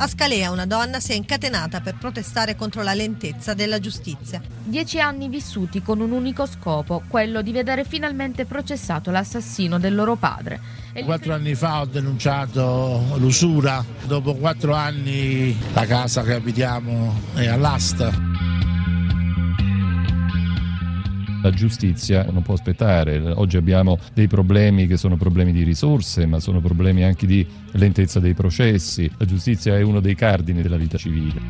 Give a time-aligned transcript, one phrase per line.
[0.00, 4.40] A Scalea una donna si è incatenata per protestare contro la lentezza della giustizia.
[4.62, 10.14] Dieci anni vissuti con un unico scopo, quello di vedere finalmente processato l'assassino del loro
[10.14, 10.60] padre.
[10.92, 17.48] E Quattro anni fa ho denunciato l'usura, dopo quattro anni la casa che abitiamo è
[17.48, 18.47] all'asta.
[21.48, 26.40] La giustizia non può aspettare, oggi abbiamo dei problemi che sono problemi di risorse, ma
[26.40, 29.10] sono problemi anche di lentezza dei processi.
[29.16, 31.40] La giustizia è uno dei cardini della vita civile.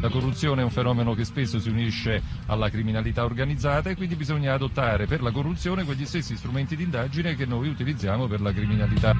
[0.00, 4.52] La corruzione è un fenomeno che spesso si unisce alla criminalità organizzata e quindi bisogna
[4.52, 9.14] adottare per la corruzione quegli stessi strumenti di indagine che noi utilizziamo per la criminalità.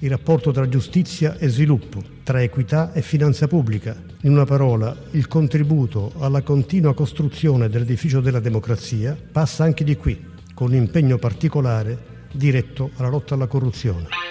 [0.00, 4.07] Il rapporto tra giustizia e sviluppo, tra equità e finanza pubblica.
[4.22, 10.20] In una parola, il contributo alla continua costruzione dell'edificio della democrazia passa anche di qui,
[10.54, 14.27] con un impegno particolare diretto alla lotta alla corruzione.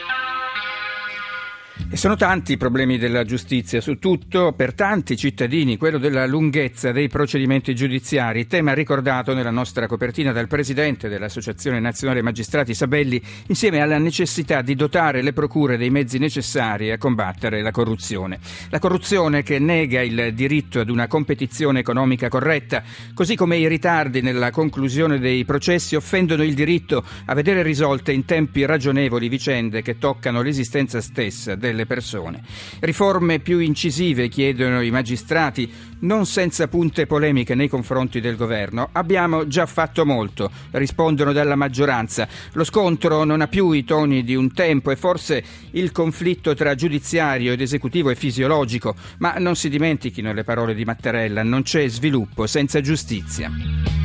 [1.94, 7.08] Sono tanti i problemi della giustizia, su tutto per tanti cittadini quello della lunghezza dei
[7.08, 13.98] procedimenti giudiziari, tema ricordato nella nostra copertina dal presidente dell'Associazione Nazionale Magistrati Sabelli, insieme alla
[13.98, 18.40] necessità di dotare le procure dei mezzi necessari a combattere la corruzione.
[18.70, 22.84] La corruzione che nega il diritto ad una competizione economica corretta,
[23.16, 28.26] così come i ritardi nella conclusione dei processi offendono il diritto a vedere risolte in
[28.26, 32.42] tempi ragionevoli vicende che toccano l'esistenza stessa delle persone.
[32.80, 38.89] Riforme più incisive chiedono i magistrati, non senza punte polemiche nei confronti del governo.
[38.94, 42.28] Abbiamo già fatto molto, rispondono dalla maggioranza.
[42.53, 46.75] Lo scontro non ha più i toni di un tempo e forse il conflitto tra
[46.75, 51.88] giudiziario ed esecutivo è fisiologico, ma non si dimentichino le parole di Mattarella, non c'è
[51.88, 53.97] sviluppo senza giustizia.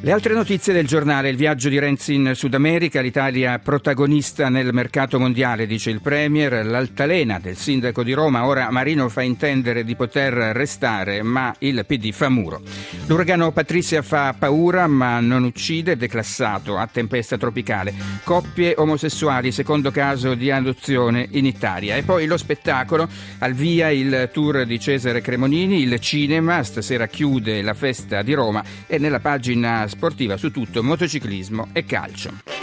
[0.00, 4.72] Le altre notizie del giornale, il viaggio di Renzi in Sud America, l'Italia protagonista nel
[4.72, 9.96] mercato mondiale, dice il Premier, l'altalena del sindaco di Roma, ora Marino fa intendere di
[9.96, 12.62] poter restare, ma il PD fa muro.
[13.06, 17.92] L'uragano Patrizia fa paura, ma non uccide, declassato a tempesta tropicale.
[18.22, 21.96] Coppie omosessuali, secondo caso di adozione in Italia.
[21.96, 27.62] E poi lo spettacolo, al via il tour di Cesare Cremonini, il cinema, stasera chiude
[27.62, 32.57] la festa di Roma e nella pagina sportiva su tutto motociclismo e calcio.